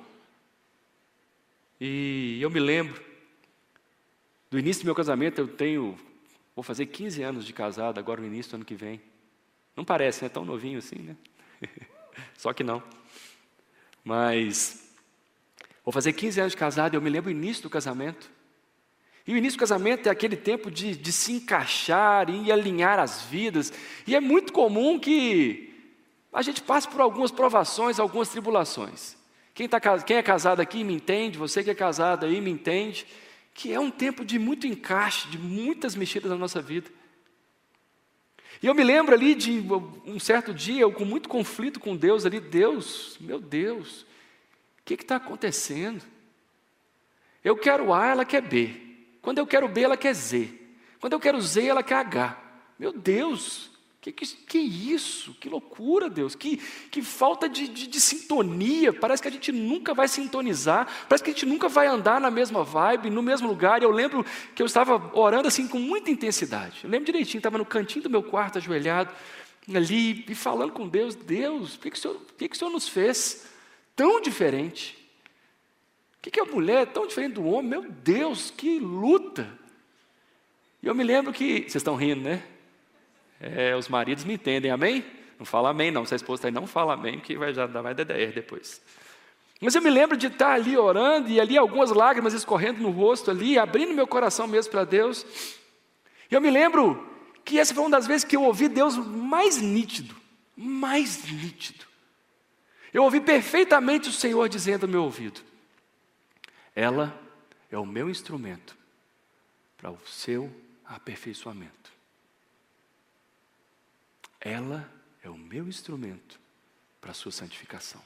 [1.79, 3.01] E eu me lembro,
[4.51, 5.97] do início do meu casamento, eu tenho,
[6.53, 9.01] vou fazer 15 anos de casado, agora no início do ano que vem.
[9.77, 10.29] Não parece, né?
[10.29, 11.15] Tão novinho assim, né?
[12.35, 12.83] Só que não.
[14.03, 14.83] Mas,
[15.83, 18.29] vou fazer 15 anos de casado, eu me lembro do início do casamento.
[19.25, 23.21] E o início do casamento é aquele tempo de, de se encaixar e alinhar as
[23.21, 23.71] vidas.
[24.05, 25.73] E é muito comum que
[26.33, 29.15] a gente passe por algumas provações, algumas tribulações.
[29.53, 33.05] Quem, tá, quem é casado aqui me entende, você que é casado aí me entende,
[33.53, 36.89] que é um tempo de muito encaixe, de muitas mexidas na nossa vida.
[38.63, 39.61] E eu me lembro ali de
[40.05, 44.93] um certo dia, eu com muito conflito com Deus ali, Deus, meu Deus, o que
[44.93, 46.01] está acontecendo?
[47.43, 48.73] Eu quero A, ela quer B.
[49.21, 50.49] Quando eu quero B, ela quer Z.
[51.01, 52.41] Quando eu quero Z, ela quer H.
[52.79, 53.69] Meu Deus,
[54.03, 55.33] que, que, que isso?
[55.39, 56.35] Que loucura, Deus.
[56.35, 56.57] Que,
[56.91, 58.91] que falta de, de, de, sintonia.
[58.91, 60.87] Parece que a gente nunca vai sintonizar.
[61.07, 63.81] Parece que a gente nunca vai andar na mesma vibe, no mesmo lugar.
[63.81, 66.81] Eu lembro que eu estava orando assim com muita intensidade.
[66.83, 69.13] Eu lembro direitinho, estava no cantinho do meu quarto, ajoelhado,
[69.73, 72.89] ali, e falando com Deus: Deus, por que, que, o, que, que o Senhor nos
[72.89, 73.47] fez
[73.95, 74.97] tão diferente?
[76.17, 77.69] O que, que a mulher é tão diferente do homem?
[77.69, 79.49] Meu Deus, que luta!
[80.81, 81.61] E eu me lembro que.
[81.61, 82.43] Vocês estão rindo, né?
[83.43, 85.03] É, os maridos me entendem, amém?
[85.37, 86.05] Não fala amém, não.
[86.05, 88.81] Se a esposa está aí, não fala amém, que vai, já vai DDR depois.
[89.59, 93.31] Mas eu me lembro de estar ali orando e ali algumas lágrimas escorrendo no rosto
[93.31, 95.25] ali, abrindo meu coração mesmo para Deus.
[96.31, 97.09] E eu me lembro
[97.43, 100.15] que essa foi uma das vezes que eu ouvi Deus mais nítido,
[100.55, 101.85] mais nítido.
[102.93, 105.41] Eu ouvi perfeitamente o Senhor dizendo ao meu ouvido:
[106.75, 107.17] Ela
[107.71, 108.77] é o meu instrumento
[109.77, 110.49] para o seu
[110.85, 111.82] aperfeiçoamento.
[114.45, 114.91] Ela
[115.23, 116.37] é o meu instrumento
[116.99, 118.01] para a sua santificação.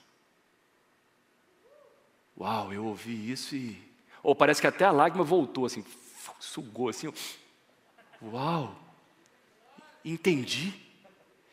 [2.39, 3.75] Uau, eu ouvi isso e.
[4.21, 5.83] Ou oh, parece que até a lágrima voltou assim,
[6.39, 7.11] sugou assim.
[8.21, 8.77] Uau,
[10.05, 10.79] entendi.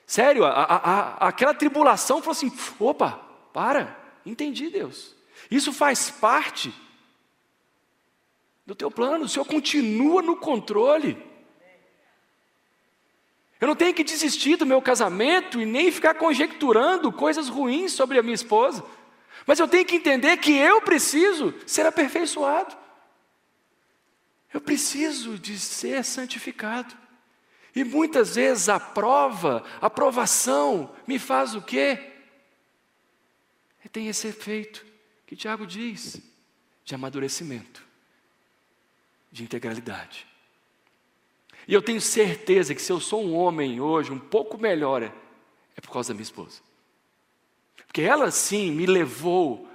[0.06, 3.12] Sério, a, a, aquela tribulação falou assim: opa,
[3.54, 5.14] para, entendi, Deus.
[5.50, 6.74] Isso faz parte
[8.66, 11.33] do teu plano, o Senhor continua no controle.
[13.64, 18.18] Eu não tenho que desistir do meu casamento e nem ficar conjecturando coisas ruins sobre
[18.18, 18.84] a minha esposa.
[19.46, 22.76] Mas eu tenho que entender que eu preciso ser aperfeiçoado.
[24.52, 26.94] Eu preciso de ser santificado.
[27.74, 32.12] E muitas vezes a prova, a provação, me faz o quê?
[33.82, 34.84] E tem esse efeito
[35.26, 36.20] que Tiago diz,
[36.84, 37.82] de amadurecimento,
[39.32, 40.33] de integralidade.
[41.66, 45.12] E eu tenho certeza que se eu sou um homem hoje um pouco melhor, é,
[45.76, 46.60] é por causa da minha esposa.
[47.86, 49.68] Porque ela sim me levou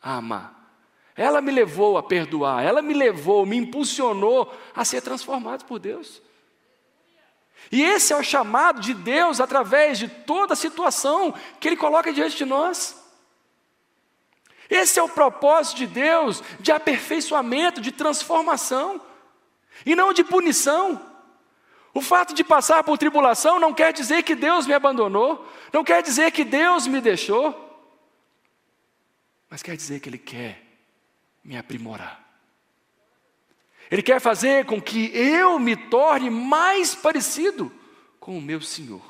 [0.00, 0.62] a amar.
[1.14, 6.22] Ela me levou a perdoar, ela me levou, me impulsionou a ser transformado por Deus.
[7.70, 12.12] E esse é o chamado de Deus através de toda a situação que Ele coloca
[12.12, 12.96] diante de nós.
[14.70, 19.00] Esse é o propósito de Deus de aperfeiçoamento, de transformação
[19.84, 21.12] e não de punição.
[21.94, 26.02] O fato de passar por tribulação não quer dizer que Deus me abandonou, não quer
[26.02, 27.68] dizer que Deus me deixou,
[29.50, 30.62] mas quer dizer que Ele quer
[31.44, 32.20] me aprimorar.
[33.90, 37.70] Ele quer fazer com que eu me torne mais parecido
[38.18, 39.02] com o meu Senhor,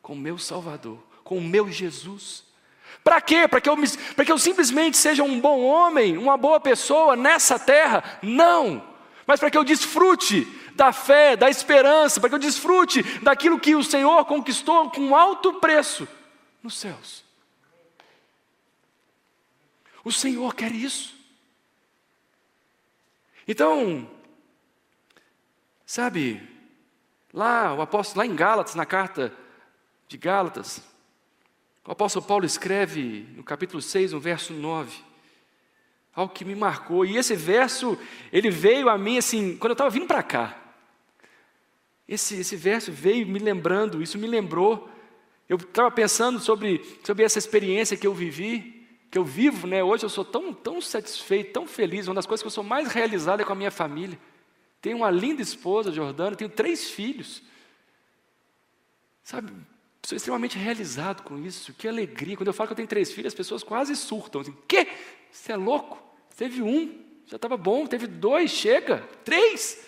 [0.00, 2.44] com o meu Salvador, com o meu Jesus.
[3.04, 3.46] Para quê?
[3.46, 3.76] Para que, eu
[4.16, 8.18] para que eu simplesmente seja um bom homem, uma boa pessoa nessa terra?
[8.22, 8.91] Não
[9.26, 13.74] mas para que eu desfrute da fé, da esperança, para que eu desfrute daquilo que
[13.74, 16.08] o Senhor conquistou com alto preço
[16.62, 17.24] nos céus.
[20.04, 21.14] O Senhor quer isso.
[23.46, 24.08] Então,
[25.84, 26.40] sabe,
[27.32, 29.32] lá o apóstolo, lá em Gálatas, na carta
[30.08, 30.82] de Gálatas,
[31.84, 35.11] o apóstolo Paulo escreve no capítulo 6, no verso 9,
[36.14, 37.04] algo que me marcou.
[37.04, 37.98] E esse verso,
[38.32, 40.58] ele veio a mim assim, quando eu estava vindo para cá.
[42.06, 44.88] Esse, esse verso veio me lembrando, isso me lembrou.
[45.48, 49.82] Eu estava pensando sobre, sobre essa experiência que eu vivi, que eu vivo, né?
[49.82, 52.06] Hoje eu sou tão, tão satisfeito, tão feliz.
[52.06, 54.18] Uma das coisas que eu sou mais realizado é com a minha família.
[54.80, 57.42] Tenho uma linda esposa, Jordana, tenho três filhos.
[59.22, 59.52] Sabe,
[60.02, 61.72] sou extremamente realizado com isso.
[61.74, 62.36] Que alegria.
[62.36, 64.40] Quando eu falo que eu tenho três filhos, as pessoas quase surtam.
[64.40, 64.88] Assim, Quê?
[65.32, 65.98] Você é louco?
[66.36, 67.86] Teve um, já estava bom.
[67.86, 68.98] Teve dois, chega.
[69.24, 69.84] Três.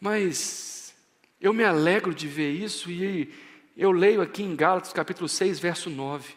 [0.00, 0.94] Mas
[1.40, 3.34] eu me alegro de ver isso e
[3.76, 6.34] eu leio aqui em Gálatas capítulo 6, verso 9.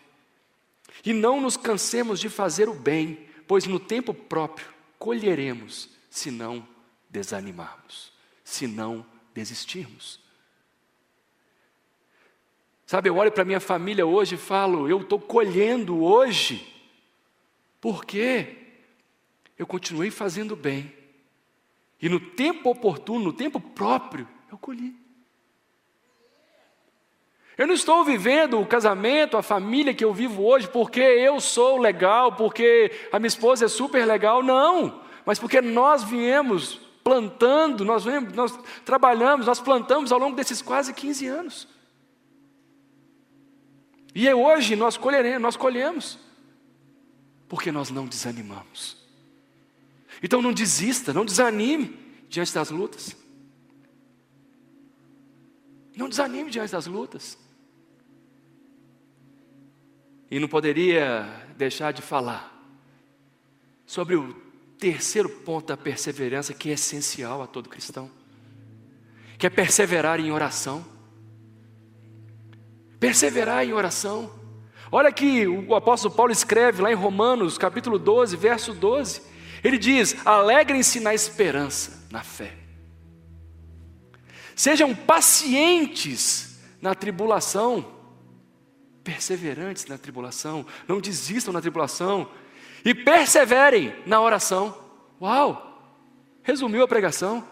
[1.06, 4.68] E não nos cansemos de fazer o bem, pois no tempo próprio
[4.98, 6.68] colheremos, se não
[7.10, 8.12] desanimarmos,
[8.44, 10.20] se não desistirmos.
[12.92, 16.76] Sabe, eu olho para minha família hoje e falo, eu estou colhendo hoje,
[17.80, 18.58] porque
[19.58, 20.94] eu continuei fazendo bem,
[22.02, 24.94] E no tempo oportuno, no tempo próprio, eu colhi.
[27.58, 31.78] Eu não estou vivendo o casamento, a família que eu vivo hoje porque eu sou
[31.78, 35.02] legal, porque a minha esposa é super legal, não.
[35.26, 40.94] Mas porque nós viemos plantando, nós, viemos, nós trabalhamos, nós plantamos ao longo desses quase
[40.94, 41.81] 15 anos.
[44.14, 46.20] E é hoje nós colheremos, nós colhemos,
[47.48, 48.98] porque nós não desanimamos.
[50.22, 51.98] Então não desista, não desanime
[52.30, 53.16] diante das lutas.
[55.96, 57.38] Não desanime diante das lutas.
[60.30, 61.26] E não poderia
[61.58, 62.50] deixar de falar
[63.86, 64.34] sobre o
[64.80, 68.10] terceiro ponto da perseverança que é essencial a todo cristão,
[69.38, 70.86] que é perseverar em oração.
[73.02, 74.32] Perseverar em oração.
[74.92, 79.24] Olha que o apóstolo Paulo escreve lá em Romanos, capítulo 12, verso 12.
[79.64, 82.54] Ele diz: "Alegrem-se na esperança, na fé.
[84.56, 87.84] Sejam pacientes na tribulação,
[89.04, 92.30] perseverantes na tribulação, não desistam na tribulação
[92.86, 94.78] e perseverem na oração.
[95.20, 95.98] Uau!
[96.44, 97.48] Resumiu a pregação.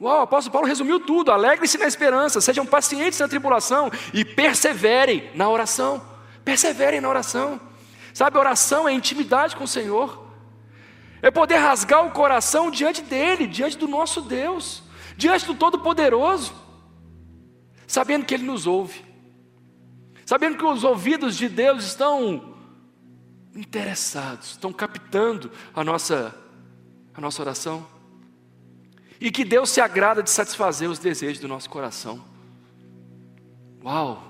[0.00, 1.32] Uau, o apóstolo Paulo resumiu tudo.
[1.32, 6.00] Alegre-se na esperança, sejam pacientes na tribulação e perseverem na oração.
[6.44, 7.60] Perseverem na oração.
[8.14, 10.26] Sabe, oração é intimidade com o Senhor.
[11.20, 14.84] É poder rasgar o coração diante dele, diante do nosso Deus,
[15.16, 16.54] diante do Todo-Poderoso,
[17.86, 19.04] sabendo que ele nos ouve.
[20.24, 22.54] Sabendo que os ouvidos de Deus estão
[23.54, 26.34] interessados, estão captando a nossa,
[27.14, 27.97] a nossa oração.
[29.20, 32.24] E que Deus se agrada de satisfazer os desejos do nosso coração.
[33.84, 34.28] Uau!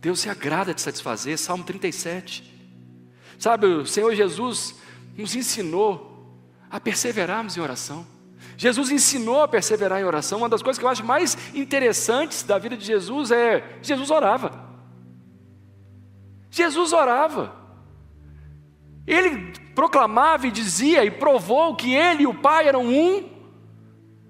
[0.00, 2.54] Deus se agrada de satisfazer, Salmo 37.
[3.38, 4.74] Sabe, o Senhor Jesus
[5.16, 6.16] nos ensinou
[6.70, 8.06] a perseverarmos em oração.
[8.56, 10.38] Jesus ensinou a perseverar em oração.
[10.38, 14.66] Uma das coisas que eu acho mais interessantes da vida de Jesus é Jesus orava.
[16.50, 17.54] Jesus orava.
[19.06, 23.28] Ele proclamava e dizia e provou que ele e o Pai eram um,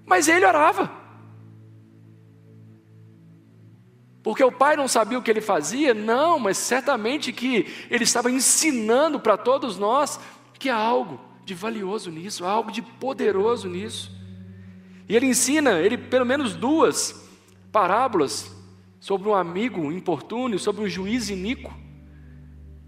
[0.07, 0.89] mas ele orava.
[4.23, 5.93] Porque o pai não sabia o que ele fazia?
[5.93, 10.19] Não, mas certamente que ele estava ensinando para todos nós
[10.57, 14.11] que há algo de valioso nisso, há algo de poderoso nisso.
[15.07, 17.29] E ele ensina, ele pelo menos duas
[17.71, 18.51] parábolas
[18.99, 21.73] sobre um amigo importuno sobre um juiz iníquo.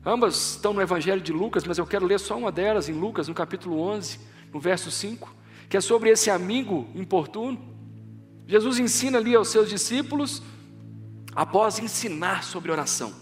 [0.05, 3.27] Ambas estão no Evangelho de Lucas, mas eu quero ler só uma delas em Lucas,
[3.27, 4.19] no capítulo 11,
[4.53, 5.38] no verso 5,
[5.69, 7.57] que é sobre esse amigo importuno.
[8.47, 10.41] Jesus ensina ali aos seus discípulos,
[11.35, 13.13] após ensinar sobre oração.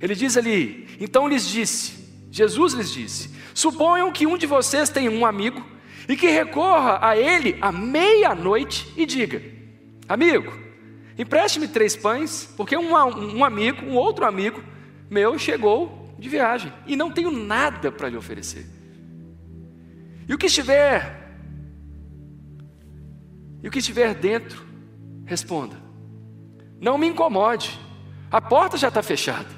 [0.00, 5.08] Ele diz ali: Então lhes disse, Jesus lhes disse: Suponham que um de vocês tem
[5.08, 5.62] um amigo
[6.08, 9.42] e que recorra a ele à meia-noite e diga:
[10.08, 10.52] Amigo,
[11.18, 14.64] empreste-me três pães, porque um, um amigo, um outro amigo,
[15.10, 18.66] meu chegou de viagem e não tenho nada para lhe oferecer.
[20.26, 21.21] E o que estiver,
[23.62, 24.66] e o que estiver dentro,
[25.24, 25.76] responda:
[26.80, 27.78] Não me incomode,
[28.30, 29.48] a porta já está fechada,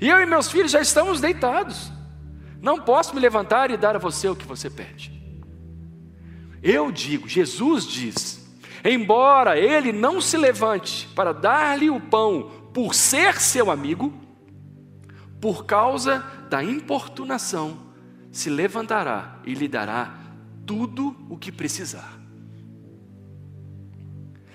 [0.00, 1.92] e eu e meus filhos já estamos deitados.
[2.60, 5.12] Não posso me levantar e dar a você o que você pede.
[6.62, 8.42] Eu digo, Jesus diz,
[8.82, 14.14] embora ele não se levante para dar-lhe o pão por ser seu amigo,
[15.42, 17.78] por causa da importunação,
[18.32, 20.18] se levantará e lhe dará
[20.64, 22.23] tudo o que precisar.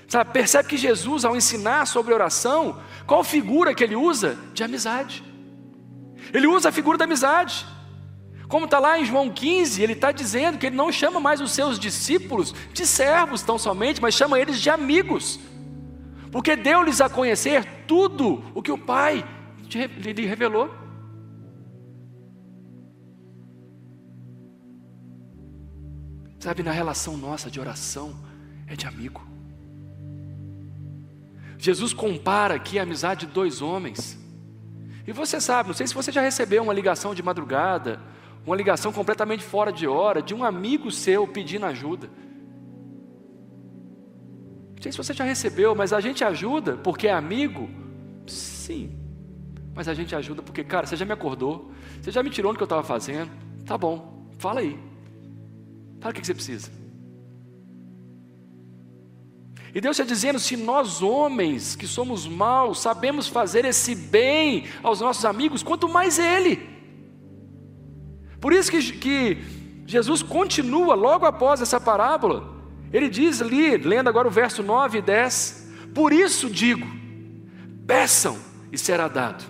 [0.09, 4.35] Sabe, percebe que Jesus, ao ensinar sobre oração, qual figura que ele usa?
[4.55, 5.23] De amizade.
[6.33, 7.63] Ele usa a figura da amizade.
[8.47, 11.51] Como está lá em João 15, ele está dizendo que ele não chama mais os
[11.51, 15.39] seus discípulos de servos tão somente, mas chama eles de amigos.
[16.31, 19.23] Porque deu-lhes a conhecer tudo o que o Pai
[19.69, 20.73] lhe revelou.
[26.39, 28.15] Sabe, na relação nossa de oração,
[28.65, 29.28] é de amigo.
[31.59, 34.17] Jesus compara aqui a amizade de dois homens.
[35.05, 37.99] E você sabe, não sei se você já recebeu uma ligação de madrugada,
[38.45, 42.09] uma ligação completamente fora de hora, de um amigo seu pedindo ajuda.
[44.75, 47.69] Não sei se você já recebeu, mas a gente ajuda porque é amigo?
[48.25, 48.97] Sim.
[49.75, 52.57] Mas a gente ajuda porque, cara, você já me acordou, você já me tirou do
[52.57, 53.29] que eu estava fazendo.
[53.65, 54.79] Tá bom, fala aí.
[55.99, 56.78] Fala o que você precisa.
[59.73, 65.01] E Deus está dizendo: se nós homens que somos maus sabemos fazer esse bem aos
[65.01, 66.67] nossos amigos, quanto mais Ele.
[68.39, 69.37] Por isso que, que
[69.85, 72.57] Jesus continua logo após essa parábola.
[72.91, 76.87] Ele diz ali, lendo agora o verso 9 e 10: Por isso digo,
[77.85, 78.37] peçam
[78.71, 79.43] e será dado,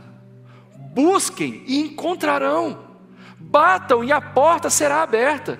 [0.93, 2.79] busquem e encontrarão,
[3.37, 5.59] batam e a porta será aberta,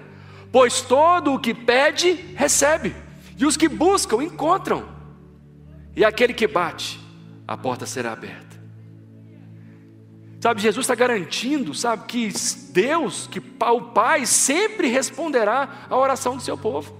[0.51, 2.93] pois todo o que pede, recebe,
[3.39, 4.85] e os que buscam, encontram,
[5.95, 6.99] e aquele que bate,
[7.47, 8.59] a porta será aberta.
[10.41, 12.29] Sabe, Jesus está garantindo, sabe, que
[12.71, 16.97] Deus, que o Pai, sempre responderá à oração do seu povo.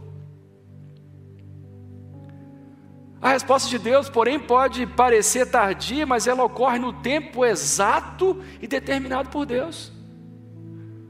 [3.22, 8.68] A resposta de Deus, porém, pode parecer tardia, mas ela ocorre no tempo exato e
[8.68, 9.92] determinado por Deus.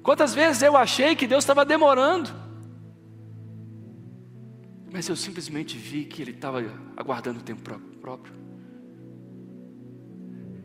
[0.02, 2.32] Quantas vezes eu achei que Deus estava demorando,
[4.92, 6.64] mas eu simplesmente vi que Ele estava
[6.98, 7.62] aguardando o tempo
[8.02, 8.34] próprio.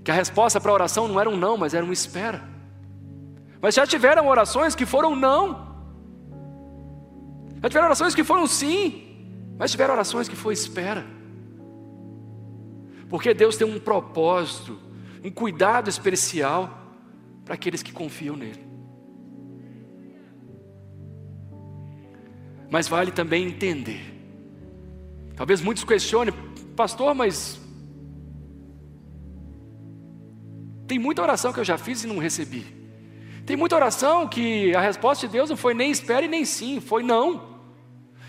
[0.03, 2.43] Que a resposta para a oração não era um não, mas era uma espera.
[3.61, 5.75] Mas já tiveram orações que foram não.
[7.63, 11.07] Já tiveram orações que foram sim, mas tiveram orações que foi espera.
[13.09, 14.79] Porque Deus tem um propósito,
[15.23, 16.79] um cuidado especial
[17.45, 18.65] para aqueles que confiam nele.
[22.71, 24.14] Mas vale também entender.
[25.37, 26.33] Talvez muitos questionem,
[26.77, 27.61] pastor, mas
[30.87, 32.65] tem muita oração que eu já fiz e não recebi.
[33.45, 36.81] Tem muita oração que a resposta de Deus não foi nem espera e nem sim,
[36.81, 37.55] foi não.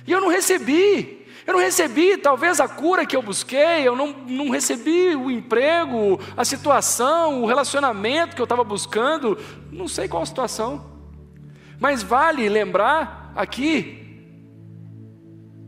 [0.06, 1.26] E eu não recebi.
[1.45, 6.20] Eu não recebi talvez a cura que eu busquei, eu não, não recebi o emprego,
[6.36, 9.38] a situação, o relacionamento que eu estava buscando,
[9.72, 10.84] não sei qual a situação.
[11.80, 14.05] Mas vale lembrar aqui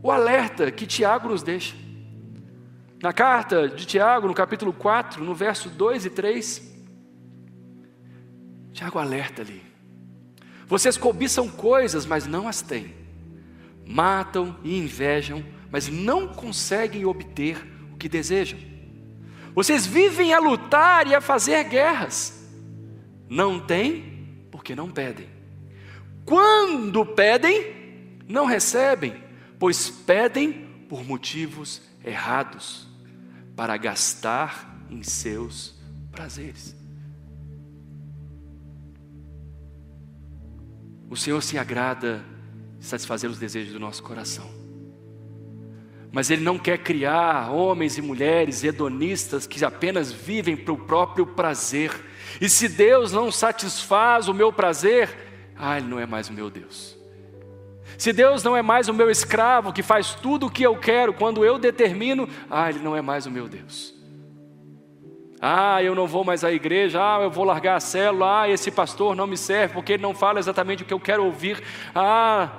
[0.02, 1.74] o alerta que Tiago nos deixa.
[3.02, 6.76] Na carta de Tiago, no capítulo 4, no verso 2 e 3,
[8.72, 9.62] Tiago alerta ali.
[10.66, 12.94] Vocês cobiçam coisas, mas não as têm.
[13.86, 17.56] Matam e invejam mas não conseguem obter
[17.92, 18.58] o que desejam.
[19.54, 22.48] Vocês vivem a lutar e a fazer guerras.
[23.28, 25.28] Não têm porque não pedem.
[26.24, 29.14] Quando pedem, não recebem,
[29.58, 30.52] pois pedem
[30.88, 32.86] por motivos errados,
[33.54, 35.74] para gastar em seus
[36.12, 36.76] prazeres.
[41.10, 42.24] O Senhor se agrada
[42.80, 44.48] satisfazer os desejos do nosso coração.
[46.12, 51.26] Mas Ele não quer criar homens e mulheres hedonistas que apenas vivem para o próprio
[51.26, 51.92] prazer.
[52.40, 56.50] E se Deus não satisfaz o meu prazer, ah, Ele não é mais o meu
[56.50, 56.97] Deus.
[57.98, 61.12] Se Deus não é mais o meu escravo que faz tudo o que eu quero
[61.12, 63.92] quando eu determino, ah, Ele não é mais o meu Deus.
[65.40, 68.70] Ah, eu não vou mais à igreja, ah, eu vou largar a célula, ah, esse
[68.70, 71.62] pastor não me serve porque ele não fala exatamente o que eu quero ouvir.
[71.94, 72.50] Ah,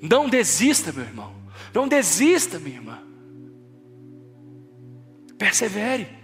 [0.00, 1.32] não desista, meu irmão.
[1.74, 2.98] Não desista, minha irmã.
[5.36, 6.19] Persevere.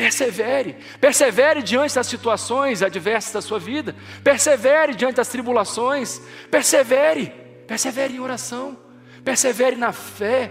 [0.00, 0.76] Persevere.
[0.98, 3.94] Persevere diante das situações adversas da sua vida.
[4.24, 6.22] Persevere diante das tribulações.
[6.50, 7.26] Persevere.
[7.66, 8.78] Persevere em oração.
[9.22, 10.50] Persevere na fé.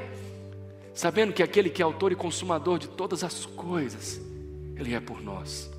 [0.94, 4.22] Sabendo que aquele que é autor e consumador de todas as coisas,
[4.76, 5.72] Ele é por nós.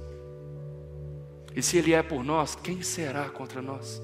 [1.54, 4.02] E se Ele é por nós, quem será contra nós?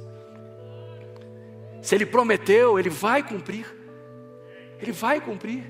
[1.82, 3.66] Se Ele prometeu, Ele vai cumprir.
[4.80, 5.64] Ele vai cumprir.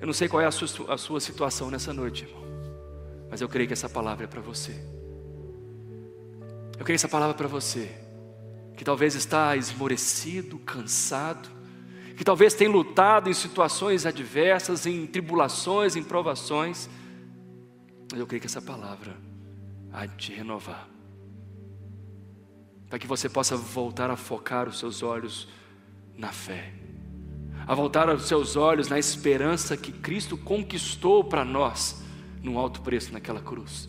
[0.00, 2.42] Eu não sei qual é a sua, a sua situação nessa noite, irmão,
[3.30, 4.72] mas eu creio que essa palavra é para você.
[6.78, 7.90] Eu creio essa palavra para você,
[8.76, 11.48] que talvez está esmorecido, cansado,
[12.16, 16.88] que talvez tenha lutado em situações adversas, em tribulações, em provações,
[18.10, 19.16] mas eu creio que essa palavra
[19.92, 20.88] há de te renovar
[22.88, 25.48] para que você possa voltar a focar os seus olhos
[26.16, 26.72] na fé,
[27.66, 32.02] a voltar os seus olhos na esperança que Cristo conquistou para nós
[32.42, 33.88] num alto preço naquela cruz.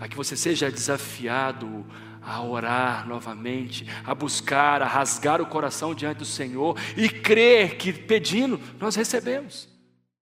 [0.00, 1.84] A que você seja desafiado
[2.20, 7.92] a orar novamente, a buscar, a rasgar o coração diante do Senhor e crer que
[7.92, 9.77] pedindo nós recebemos.